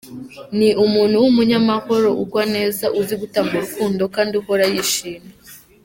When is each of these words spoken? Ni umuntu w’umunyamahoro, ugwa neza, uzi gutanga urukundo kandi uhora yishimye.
Ni 0.57 0.69
umuntu 0.85 1.15
w’umunyamahoro, 1.23 2.09
ugwa 2.23 2.43
neza, 2.55 2.85
uzi 2.99 3.15
gutanga 3.21 3.51
urukundo 3.57 4.03
kandi 4.15 4.33
uhora 4.41 4.63
yishimye. 4.73 5.29